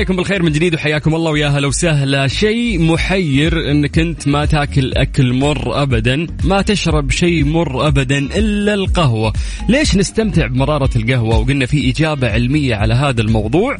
[0.00, 2.28] عليكم بالخير من جديد وحياكم الله ويا هلا وسهلا.
[2.28, 8.74] شيء محير انك انت ما تاكل أكل مر ابدا ما تشرب شيء مر ابدا إلا
[8.74, 9.32] القهوة.
[9.68, 13.76] ليش نستمتع بمرارة القهوة؟ وقلنا في إجابة علمية على هذا الموضوع.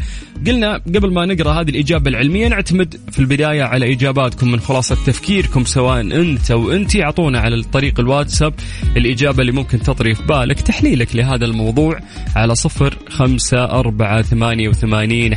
[0.46, 5.64] قلنا قبل ما نقرأ هذه الإجابة العلمية نعتمد في البداية على إجاباتكم من خلاصة تفكيركم
[5.64, 6.96] سواء أنت أو انت.
[6.96, 8.54] أعطونا على طريق الواتساب
[8.96, 12.00] الإجابة اللي ممكن تطري في بالك تحليلك لهذا الموضوع
[12.37, 15.33] على صفر خمسة أربعة ثمانية وثمانين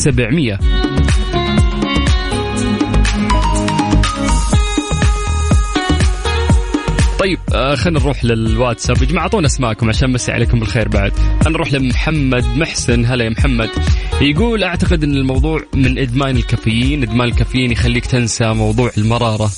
[0.00, 0.58] سبعمية.
[7.18, 9.02] طيب آه خلينا نروح للواتساب.
[9.02, 11.12] يا جماعة أعطونا اسماءكم عشان مسي عليكم بالخير بعد.
[11.12, 13.04] خلينا نروح لمحمد محسن.
[13.04, 13.70] هلا يا محمد.
[14.20, 17.02] يقول أعتقد إن الموضوع من إدمان الكافيين.
[17.02, 19.50] إدمان الكافيين يخليك تنسى موضوع المرارة.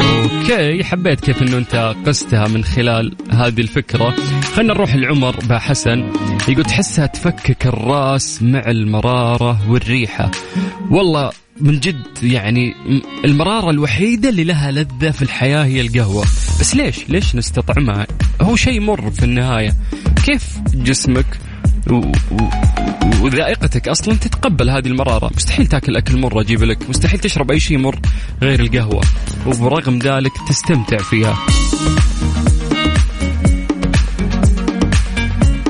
[0.00, 4.14] أوكي حبيت كيف إنه أنت قستها من خلال هذه الفكرة.
[4.54, 6.12] خلينا نروح لعمر با حسن.
[6.48, 10.30] يقول تحسها تفكك الرأس مع المرارة والريحة.
[10.90, 12.74] والله من جد يعني
[13.24, 16.22] المرارة الوحيدة اللي لها لذة في الحياة هي القهوة.
[16.60, 18.06] بس ليش؟ ليش نستطعمها؟
[18.42, 19.74] هو شيء مر في النهاية.
[20.26, 21.26] كيف جسمك.
[23.22, 27.78] وذائقتك أصلا تتقبل هذه المرارة، مستحيل تاكل أكل مر أجيب لك، مستحيل تشرب أي شيء
[27.78, 27.98] مر
[28.42, 29.04] غير القهوة،
[29.46, 31.38] وبرغم ذلك تستمتع فيها.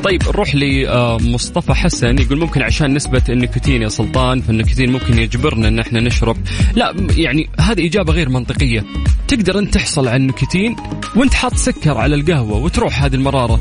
[0.04, 5.78] طيب نروح لمصطفى حسن يقول ممكن عشان نسبة النيكوتين يا سلطان فالنيكوتين ممكن يجبرنا إن
[5.78, 6.36] إحنا نشرب.
[6.74, 8.84] لا يعني هذه إجابة غير منطقية.
[9.28, 10.76] تقدر أنت تحصل على النيكوتين
[11.16, 13.60] وأنت حاط سكر على القهوة وتروح هذه المرارة.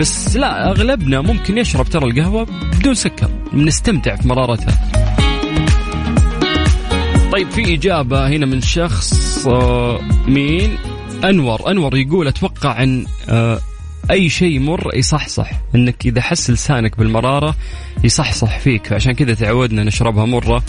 [0.00, 2.46] بس لا أغلبنا ممكن يشرب ترى القهوة
[2.78, 3.30] بدون سكر.
[3.54, 4.92] نستمتع في مرارتها.
[7.32, 10.76] طيب في إجابة هنا من شخص آه، مين؟
[11.24, 11.70] أنور.
[11.70, 13.60] أنور يقول أتوقع أن آه،
[14.12, 15.50] أي شيء مر يصحصح.
[15.74, 17.54] إنك إذا حس لسانك بالمرارة
[18.04, 18.92] يصحصح فيك.
[18.92, 20.62] عشان كذا تعودنا نشربها مرة.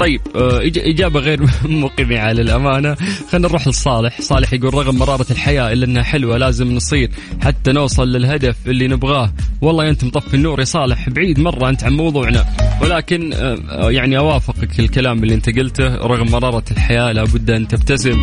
[0.00, 2.94] طيب آه، إج- إجابة غير مقنعة للأمانة
[3.30, 4.20] خلينا نروح لصالح.
[4.20, 7.10] صالح يقول رغم مرارة الحياة إلا أنها حلوة لازم نصير
[7.42, 9.32] حتى نوصل للهدف اللي نبغاه.
[9.60, 11.08] والله أنت مطفي النور يا صالح.
[11.08, 12.44] بعيد مرة أنت عن موضوعنا.
[12.82, 15.86] ولكن آه، آه، يعني أوافقك الكلام اللي أنت قلته.
[15.94, 18.22] رغم مرارة الحياة لابد أن تبتسم.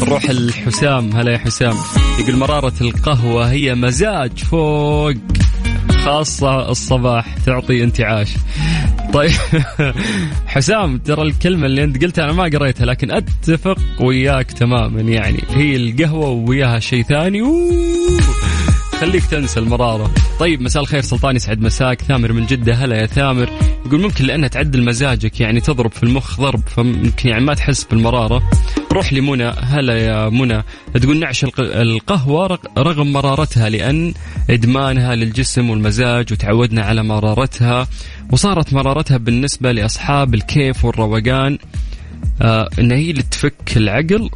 [0.00, 1.16] نروح لحسام.
[1.16, 1.74] هلا يا حسام.
[2.20, 5.12] يقول مرارة القهوة هي مزاج فوق
[6.04, 8.34] خاصة الصباح تعطي انتعاش.
[9.12, 9.30] طيب
[10.46, 15.76] حسام ترى الكلمة اللي انت قلتها أنا ما قريتها لكن أتفق وياك تماما يعني هي
[15.76, 17.42] القهوة وياها شيء ثاني.
[19.00, 20.10] خليك تنسى المرارة.
[20.38, 22.02] طيب مساء الخير سلطان يسعد مساك.
[22.02, 23.50] ثامر من جدة هلا يا ثامر.
[23.86, 28.42] يقول ممكن لأنها تعدل مزاجك يعني تضرب في المخ ضرب فممكن يعني ما تحس بالمرارة.
[28.92, 29.44] روح لمنى.
[29.48, 30.62] هلا يا منى.
[31.02, 34.14] تقول نعش الق- القهوة رغ- رغم مرارتها لأن
[34.50, 37.86] إدمانها للجسم والمزاج وتعودنا على مرارتها
[38.32, 41.58] وصارت مرارتها بالنسبة لأصحاب الكيف والروقان.
[42.42, 44.30] آه إن هي اللي تفك العقل.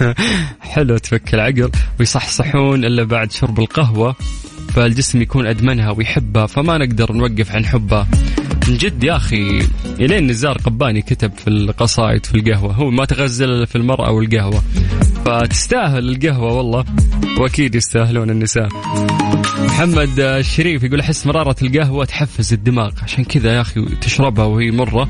[0.72, 4.16] حلو تفك العقل ويصحصحون إلا بعد شرب القهوة
[4.74, 8.06] فالجسم يكون أدمنها ويحبها فما نقدر نوقف عن حبها.
[8.70, 9.58] من جد يا أخي.
[10.00, 12.72] إلين نزار قباني كتب في القصائد في القهوة.
[12.72, 14.62] هو ما تغزل في المرأة والقهوة.
[15.24, 16.84] فتستاهل القهوة والله.
[17.38, 18.68] وأكيد يستاهلون النساء.
[19.58, 22.90] محمد الشريف يقول أحس مرارة القهوة تحفز الدماغ.
[23.02, 25.08] عشان كذا يا أخي تشربها وهي مرة.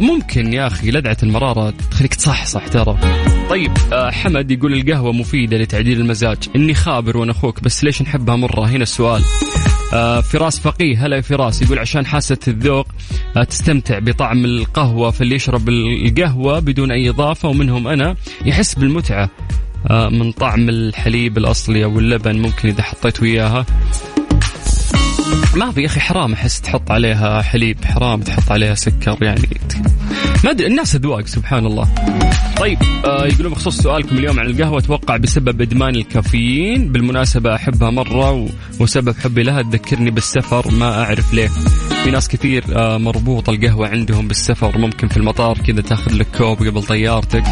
[0.00, 2.98] ممكن يا أخي لدعة المرارة تخليك تصحصح ترى
[3.50, 6.38] طيب آه، حمد يقول القهوة مفيدة لتعديل المزاج.
[6.56, 9.22] إني خابر وأنا أخوك بس ليش نحبها مرة؟ هنا السؤال.
[9.92, 11.62] آه، فراس فقيه هلا فراس.
[11.62, 12.86] يقول عشان حاسة الذوق
[13.36, 18.16] آه، تستمتع بطعم القهوة فاللي يشرب القهوة بدون أي إضافة ومنهم أنا.
[18.44, 19.30] يحس بالمتعة
[19.90, 23.66] آه، من طعم الحليب الأصلي أو اللبن ممكن إذا حطيت وياها.
[25.54, 29.48] ما في يا أخي حرام أحس تحط عليها حليب حرام تحط عليها سكر يعني.
[30.44, 31.88] ما أدري الناس أذواق سبحان الله
[32.56, 36.92] طيب آه يقولون بخصوص سؤالكم اليوم عن القهوة أتوقع بسبب إدمان الكافيين.
[36.92, 38.48] بالمناسبة أحبها مرة و...
[38.80, 41.48] وسبب حبي لها تذكرني بالسفر ما أعرف ليه.
[42.04, 46.58] في ناس كثير آه مربوطة القهوة عندهم بالسفر ممكن في المطار كذا تاخذ لك كوب
[46.58, 47.44] قبل طيارتك.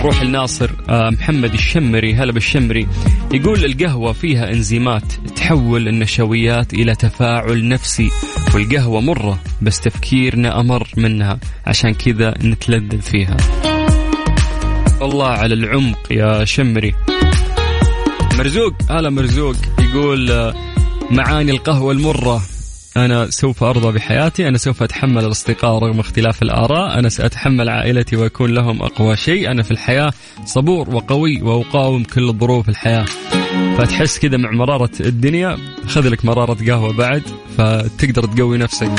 [0.00, 2.86] نروح لناصر آه، محمد الشمري هلا بالشمري.
[3.34, 8.10] يقول القهوة فيها إنزيمات تحول النشويات إلى تفاعل نفسي
[8.54, 13.36] والقهوة مرة بس تفكيرنا أمر منها عشان كذا نتلذذ فيها.
[15.02, 16.94] الله على العمق يا شمري.
[18.38, 20.54] مرزوق هلا مرزوق يقول آه،
[21.10, 22.42] معاني القهوة المرة.
[22.96, 28.50] أنا سوف أرضى بحياتي أنا سوف أتحمل الأصدقاء رغم اختلاف الآراء أنا سأتحمل عائلتي وأكون
[28.50, 30.12] لهم أقوى شيء أنا في الحياة
[30.44, 33.04] صبور وقوي وأقاوم كل ظروف الحياة.
[33.78, 37.22] فتحس كذا مع مرارة الدنيا خذ لك مرارة قهوة بعد
[37.58, 38.92] فتقدر تقوي نفسك.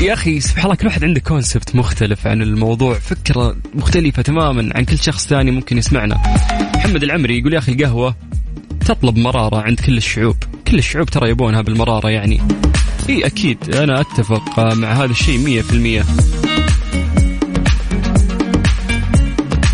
[0.00, 4.84] يا أخي سبحان الله كل واحد عنده كونسبت مختلف عن الموضوع فكرة مختلفة تماما عن
[4.84, 6.22] كل شخص ثاني ممكن يسمعنا.
[6.74, 8.16] محمد العمري يقول يا أخي القهوة
[8.86, 10.36] تطلب مرارة عند كل الشعوب
[10.68, 12.40] كل الشعوب ترى يبونها بالمرارة يعني.
[13.08, 13.74] إي أكيد.
[13.74, 16.04] أنا أتفق مع هذا الشيء مية في المية.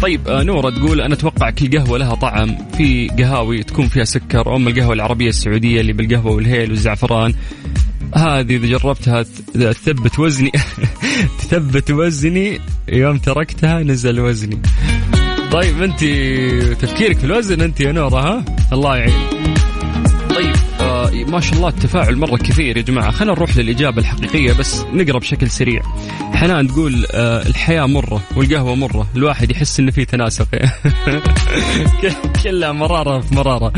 [0.03, 2.57] طيب آه، نورة تقول أنا أتوقع كل قهوة لها طعم.
[2.77, 4.57] في قهاوي تكون فيها سكر.
[4.57, 7.35] أم القهوة العربية السعودية اللي بالقهوة والهيل والزعفران.
[8.15, 9.23] هذه إذا جربتها
[9.55, 10.53] تثبت وزني.
[11.39, 12.61] تثبت وزني.
[12.89, 14.63] يوم تركتها نزل وزني.
[15.53, 16.05] طيب أنت
[16.81, 19.62] تفكيرك في الوزن أنت يا نورة ها؟ الله يعين.
[21.15, 23.11] ما شاء الله التفاعل مرة كثير يا جماعة.
[23.11, 25.83] خلينا نروح للإجابة الحقيقية بس نقرأ بشكل سريع.
[26.33, 29.07] حنان تقول آه الحياة مرة والقهوة مرة.
[29.17, 30.49] الواحد يحس إن في تناسق
[32.45, 33.73] كلها مرارة في مرارة.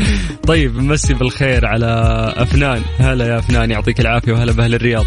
[0.47, 1.85] طيب مسي بالخير على
[2.37, 2.81] أفنان.
[2.99, 5.05] هلا يا أفنان يعطيك العافية وهلا بأهل الرياض.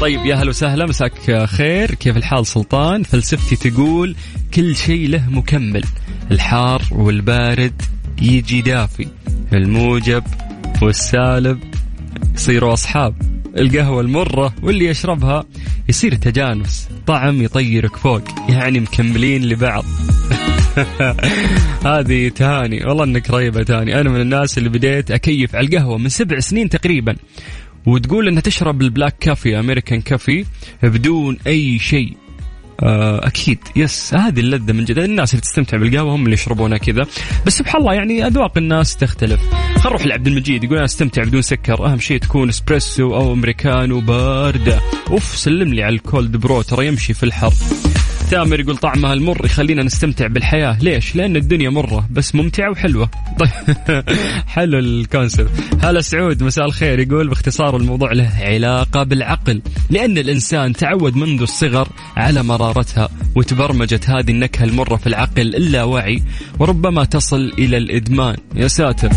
[0.00, 1.94] طيب يا هلا وسهلا مساك خير.
[1.94, 4.16] كيف الحال سلطان؟ فلسفتي تقول
[4.54, 5.84] كل شيء له مكمل.
[6.30, 7.82] الحار والبارد
[8.22, 9.08] يجي دافي.
[9.52, 10.22] الموجب
[10.82, 11.58] والسالب
[12.34, 13.14] يصيروا أصحاب.
[13.56, 15.44] القهوة المرة واللي يشربها
[15.88, 19.84] يصير تجانس طعم يطيرك فوق يعني مكملين لبعض.
[21.86, 24.00] هذه تهاني والله إنك رهيبة تهاني.
[24.00, 27.16] أنا من الناس اللي بديت أكيف على القهوة من سبع سنين تقريبا.
[27.86, 30.44] وتقول إنها تشرب ال black coffee American coffee
[30.82, 32.16] بدون أي شيء.
[32.82, 33.58] آه، أكيد.
[33.76, 34.98] yes هذه اللذة من جد.
[34.98, 37.06] الناس اللي تستمتع بالقهوة هم اللي يشربونها كذا.
[37.46, 39.40] بس سبحان الله يعني أذواق الناس تختلف.
[39.88, 40.64] نروح لعبد المجيد.
[40.64, 41.86] يقول أنا أستمتع بدون سكر.
[41.86, 44.80] أهم شيء تكون إسبريسو أو أمريكانو باردة.
[45.10, 46.62] أوف سلم لي على ال cold brew.
[46.62, 47.52] ترى يمشي في الحر.
[48.30, 49.44] تامر يقول طعمها المر.
[49.44, 50.78] يخلينا نستمتع بالحياة.
[50.80, 53.10] ليش؟ لأن الدنيا مرة بس ممتعة وحلوة.
[53.38, 54.04] طيب.
[54.54, 55.50] حلو ال concept
[55.82, 56.98] هلا سعود مساء الخير.
[56.98, 59.62] يقول باختصار الموضوع له علاقة بالعقل.
[59.90, 66.22] لأن الإنسان تعود منذ الصغر على مرارتها وتبرمجت هذه النكهة المرة في العقل اللاواعي
[66.58, 68.36] وربما تصل إلى الإدمان.
[68.54, 69.10] يا ساتر.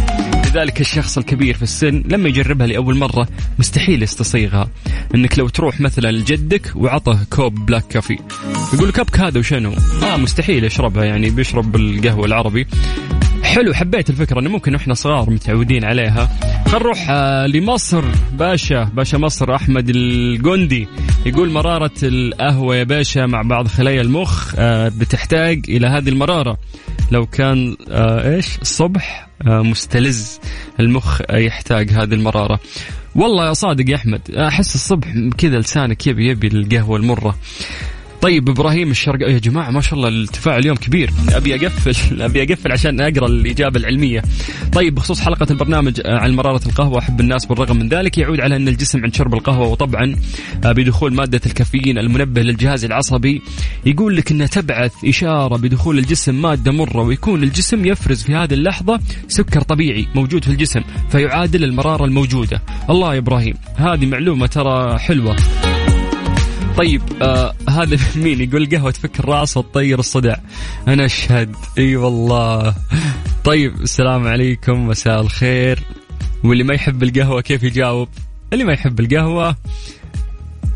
[0.52, 3.28] لذلك الشخص الكبير في السن لما يجربها لأول مرة
[3.60, 4.70] مستحيل يستصيغها.
[5.16, 8.18] إنك لو تروح مثلا لجدك وعطه كوب black coffee
[8.74, 12.68] يقول لك ابك هذا وشنو؟ آه مستحيل يشربها يعني بيشرب القهوة العربي.
[13.52, 16.30] حلو حبيت الفكرة إنه ممكن إحنا صغار متعودين عليها.
[16.68, 18.04] خل نروح آه، لمصر.
[18.34, 20.88] باشا باشا مصر أحمد الجندي.
[21.26, 26.58] يقول مرارة القهوة يا باشا مع بعض خلايا المخ آه، بتحتاج إلى هذه المرارة.
[27.12, 30.40] لو كان آه، إيش؟ الصبح مستلز
[30.80, 32.60] المخ يحتاج هذه المرارة.
[33.16, 37.36] والله يا صادق يا أحمد أحس الصبح كذا لسانك يبي يبي القهوة المرة.
[38.22, 41.12] طيب إبراهيم الشرق يا جماعة ما شاء الله الارتفاع اليوم كبير.
[41.30, 44.22] أبي أقفل أبي أقفل عشان أقرأ الإجابة العلمية.
[44.74, 48.56] طيب بخصوص حلقة البرنامج آه، عن مرارة القهوة أحب الناس بالرغم من ذلك يعود على
[48.56, 50.16] أن الجسم عند شرب القهوة وطبعا
[50.66, 53.42] آه، بدخول مادة الكافيين المنبه للجهاز العصبي.
[53.86, 59.00] يقول لك انها تبعث إشارة بدخول الجسم مادة مرة ويكون الجسم يفرز في هذه اللحظة
[59.28, 62.62] سكر طبيعي موجود في الجسم فيعادل المرارة الموجودة.
[62.90, 65.36] الله يا إبراهيم هذه معلومة ترى حلوة.
[66.78, 70.36] طيب آه هذا مين يقول قهوة تفك الرأس وتطير الصدع؟
[70.88, 71.56] أنا أشهد.
[71.78, 72.76] إي والله.
[73.44, 74.88] طيب السلام عليكم.
[74.88, 75.80] مساء الخير.
[76.44, 78.10] واللي ما يحب القهوة كيف يجاوب؟
[78.54, 79.56] اللي ما يحب القهوة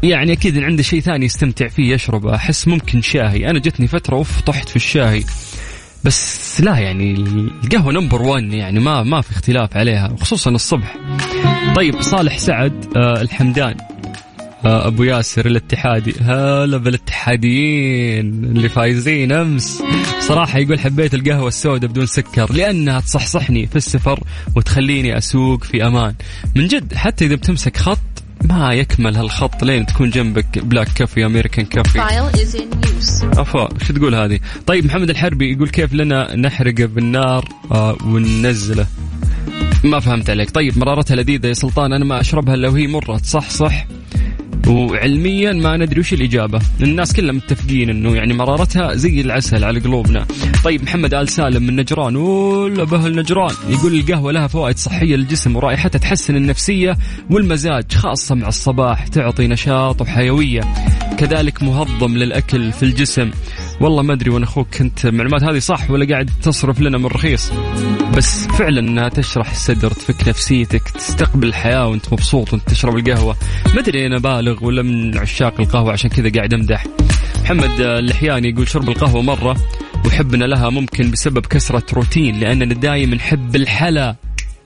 [0.04, 3.50] يعني أكيد عنده شيء ثاني يستمتع فيه يشربه أحس ممكن شاهي.
[3.50, 5.24] أنا جتني فترة أوف طحت في الشاهي.
[6.04, 7.14] بس لا يعني
[7.64, 10.98] القهوة نمبر 1 يعني ما ما في اختلاف عليها وخصوصا الصبح.
[11.76, 13.78] طيب صالح سعد آه الحمدان.
[14.66, 16.16] أبو ياسر الاتحادي.
[16.22, 19.84] هلا بالاتحاديين اللي فايزين أمس.
[20.20, 24.20] صراحة يقول حبيت القهوة السوداء بدون سكر لأنها تصحصحني في السفر
[24.56, 26.16] وتخليني أسوق في أمان.
[26.56, 28.00] من جد حتى إذا بتمسك خط
[28.44, 32.00] ما يكمل هالخط لين تكون جنبك black coffee American coffee.
[33.24, 38.88] افا شو تقول هذه؟ طيب محمد الحربي يقول كيف لنا نحرقه بالنار آه وننزله؟
[39.84, 40.52] ما فهمت عليك.
[40.52, 43.86] طيب مرارتها لذيذة يا سلطان أنا ما أشربها إلا وهي مرة تصحصح.
[44.68, 46.62] وعلميا ما ندري وش الإجابة.
[46.82, 50.26] الناس كلها متفقين أنه يعني مرارتها زي العسل على قلوبنا.
[50.64, 55.56] طيب محمد آل سالم من نجران ولا بهل نجران؟ يقول القهوة لها فوائد صحية للجسم
[55.56, 56.98] ورائحتها تحسن النفسية
[57.30, 60.62] والمزاج خاصة مع الصباح تعطي نشاط وحيوية.
[61.18, 63.32] كذلك مهضم للأكل في الجسم.
[63.82, 65.06] والله ما أدري وأنا أخوك كنت.
[65.06, 67.52] المعلومات هذه صح ولا قاعد تصرف لنا من رخيص؟
[68.18, 73.36] بس فعلا إنها تشرح الصدر تفك نفسيتك تستقبل الحياة وأنت مبسوط وأنت تشرب القهوة.
[73.74, 76.86] ما أدري أنا بالغ ولا من عشاق القهوة عشان كذا قاعد أمدح.
[77.44, 79.58] محمد اللحياني يقول شرب القهوة مرة
[80.06, 84.16] وحبنا لها ممكن بسبب كسرة روتين لأننا دايما نحب الحلا.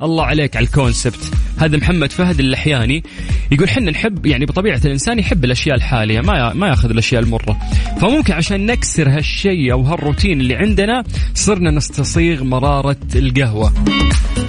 [0.02, 1.32] الله عليك على الكونسبت.
[1.58, 3.04] هذا محمد فهد اللحياني
[3.52, 7.58] يقول حنا نحب يعني بطبيعة الإنسان يحب الأشياء الحالية ما ما ياخذ الأشياء المرة.
[8.02, 13.74] فممكن عشان نكسر هالشيء أو هالروتين اللي عندنا صرنا نستصيغ مرارة القهوة.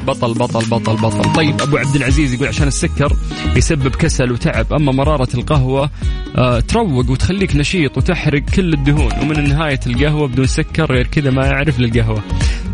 [0.07, 1.33] بطل بطل بطل بطل.
[1.33, 3.17] طيب أبو عبد العزيز يقول عشان السكر
[3.57, 5.91] يسبب كسل وتعب أما مرارة القهوة
[6.37, 11.47] آه تروق وتخليك نشيط وتحرق كل الدهون ومن نهاية القهوة بدون سكر غير كذا ما
[11.47, 12.23] يعرف للقهوة.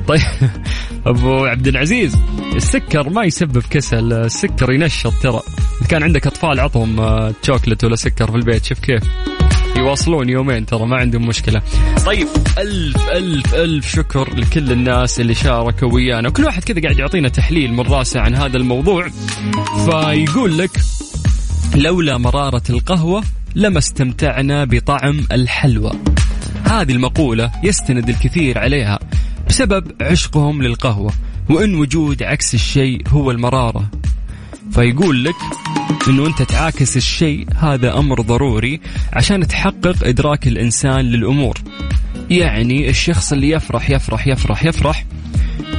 [0.09, 0.21] طيب.
[1.07, 2.17] أبو عبد العزيز
[2.55, 5.41] السكر ما يسبب كسل السكر ينشط ترى.
[5.89, 9.03] كان عندك أطفال عطهم آه، شوكلت ولا سكر في البيت شوف كيف.
[9.77, 11.63] يواصلون يومين ترى ما عندهم مشكلة.
[12.07, 12.29] طيب
[12.59, 16.29] ألف ألف ألف شكر لكل الناس اللي شاركوا ويانا.
[16.29, 19.09] وكل واحد كذا قاعد يعطينا تحليل من راسه عن هذا الموضوع.
[19.85, 20.71] فيقول لك
[21.75, 23.23] لولا مرارة القهوة
[23.55, 25.93] لما استمتعنا بطعم الحلوى.
[26.65, 28.99] هذه المقولة يستند الكثير عليها.
[29.49, 31.13] بسبب عشقهم للقهوة
[31.51, 33.91] وإن وجود عكس الشيء هو المرارة.
[34.71, 35.35] فيقول لك
[36.09, 38.81] إنه أنت تعاكس الشيء هذا أمر ضروري
[39.13, 41.59] عشان تحقق إدراك الإنسان للأمور.
[42.31, 45.05] يعني الشخص اللي يفرح يفرح يفرح يفرح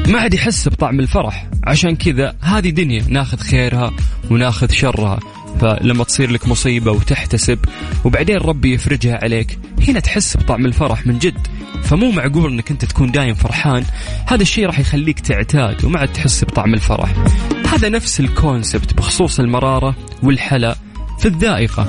[0.08, 1.48] ما عاد يحس بطعم الفرح.
[1.64, 3.94] عشان كذا هذه دنيا ناخذ خيرها
[4.32, 5.20] وناخذ شرها.
[5.62, 7.60] فلما تصير لك مصيبة وتحتسب
[8.06, 11.48] وبعدين ربي يفرجها عليك هنا تحس بطعم الفرح من جد.
[11.84, 13.84] فمو معقول إنك أنت تكون دايم فرحان.
[14.28, 17.14] هذا الشيء راح يخليك تعتاد وما عاد تحس بطعم الفرح.
[17.68, 20.76] هذا نفس الكونسبت بخصوص المرارة والحلا
[21.20, 21.88] في الذائقة.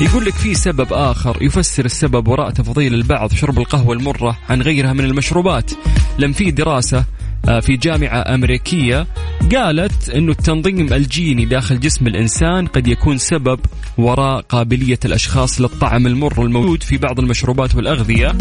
[0.00, 4.92] يقول لك في سبب آخر يفسر السبب وراء تفضيل البعض شرب القهوة المرة عن غيرها
[4.92, 5.70] من المشروبات.
[6.18, 7.04] لم في دراسة
[7.48, 9.06] آه، في جامعة أمريكية
[9.54, 13.60] قالت أنه التنظيم الجيني داخل جسم الإنسان قد يكون سبب
[13.98, 18.32] وراء قابلية الأشخاص للطعم المر الموجود في بعض المشروبات والأغذية.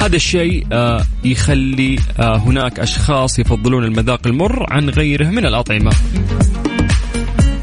[0.00, 5.92] هذا الشيء آه، يخلي آه، هناك أشخاص يفضلون المذاق المر عن غيره من الأطعمة.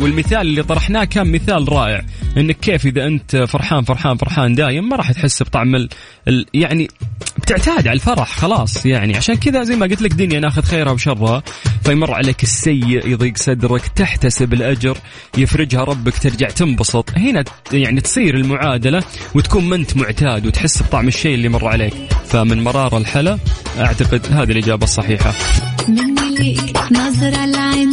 [0.00, 2.02] والمثال اللي طرحناه كان مثال رائع.
[2.36, 5.88] إنك كيف إذا أنت فرحان فرحان فرحان دايم ما راح تحس بطعم ال...
[6.28, 6.46] ال...
[6.54, 6.88] يعني
[7.38, 9.16] بتعتاد على الفرح خلاص يعني.
[9.16, 11.42] عشان كذا زي ما قلت لك دنيا ناخذ خيرها وشرها
[11.84, 14.98] فيمر عليك السيء يضيق صدرك تحتسب الأجر
[15.38, 17.10] يفرجها ربك ترجع تنبسط.
[17.16, 19.02] هنا يعني تصير المعادلة
[19.34, 21.94] وتكون ما أنت معتاد وتحس بطعم الشيء اللي مر عليك.
[22.26, 23.38] فمن مرار الحلا
[23.78, 25.32] أعتقد هذه الإجابة الصحيحة.
[25.88, 27.44] مني ليك نظرة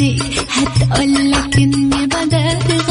[0.01, 2.86] هتقولك إني غرام